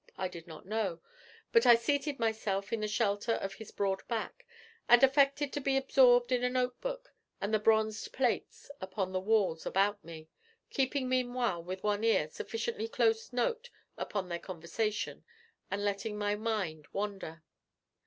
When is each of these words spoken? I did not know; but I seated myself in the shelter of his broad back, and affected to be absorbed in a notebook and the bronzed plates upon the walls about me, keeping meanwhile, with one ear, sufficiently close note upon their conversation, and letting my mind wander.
I 0.17 0.27
did 0.29 0.47
not 0.47 0.65
know; 0.65 0.99
but 1.51 1.67
I 1.67 1.75
seated 1.75 2.17
myself 2.17 2.73
in 2.73 2.79
the 2.79 2.87
shelter 2.87 3.33
of 3.33 3.53
his 3.53 3.69
broad 3.69 4.01
back, 4.07 4.47
and 4.89 5.03
affected 5.03 5.53
to 5.53 5.61
be 5.61 5.77
absorbed 5.77 6.31
in 6.31 6.43
a 6.43 6.49
notebook 6.49 7.13
and 7.39 7.53
the 7.53 7.59
bronzed 7.59 8.11
plates 8.11 8.71
upon 8.81 9.11
the 9.11 9.19
walls 9.19 9.63
about 9.63 10.03
me, 10.03 10.27
keeping 10.71 11.07
meanwhile, 11.07 11.61
with 11.63 11.83
one 11.83 12.03
ear, 12.03 12.27
sufficiently 12.31 12.87
close 12.87 13.31
note 13.31 13.69
upon 13.95 14.27
their 14.27 14.39
conversation, 14.39 15.23
and 15.69 15.85
letting 15.85 16.17
my 16.17 16.33
mind 16.33 16.87
wander. 16.93 17.43